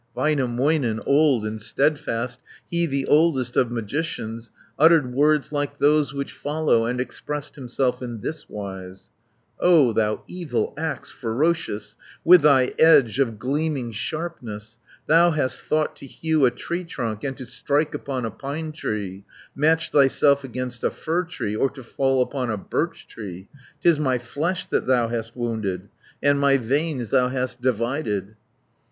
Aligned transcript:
Väinämöinen, 0.17 0.99
old 1.05 1.45
and 1.45 1.61
steadfast, 1.61 2.39
He, 2.71 2.87
the 2.87 3.05
oldest 3.05 3.55
of 3.55 3.69
magicians, 3.69 4.49
Uttered 4.79 5.13
words 5.13 5.51
like 5.51 5.77
those 5.77 6.11
which 6.11 6.31
follow, 6.33 6.85
And 6.87 6.99
expressed 6.99 7.53
himself 7.55 8.01
in 8.01 8.21
this 8.21 8.49
wise: 8.49 9.11
"O 9.59 9.93
thou 9.93 10.23
evil 10.25 10.73
axe 10.75 11.11
ferocious, 11.11 11.97
With 12.23 12.41
thy 12.41 12.73
edge 12.79 13.19
of 13.19 13.37
gleaming 13.37 13.91
sharpness, 13.91 14.79
170 15.05 15.05
Thou 15.05 15.31
hast 15.39 15.61
thought 15.65 15.95
to 15.97 16.07
hew 16.07 16.47
a 16.47 16.49
tree 16.49 16.83
trunk, 16.83 17.23
And 17.23 17.37
to 17.37 17.45
strike 17.45 17.93
upon 17.93 18.25
a 18.25 18.31
pine 18.31 18.71
tree, 18.71 19.23
Match 19.53 19.91
thyself 19.91 20.43
against 20.43 20.83
a 20.83 20.89
fir 20.89 21.25
tree, 21.25 21.55
Or 21.55 21.69
to 21.69 21.83
fall 21.83 22.23
upon 22.23 22.49
a 22.49 22.57
birch 22.57 23.05
tree. 23.05 23.49
'Tis 23.81 23.99
my 23.99 24.17
flesh 24.17 24.65
that 24.65 24.87
thou 24.87 25.09
hast 25.09 25.35
wounded, 25.37 25.89
And 26.23 26.39
my 26.39 26.57
veins 26.57 27.09
thou 27.09 27.27
hast 27.27 27.61
divided." 27.61 28.35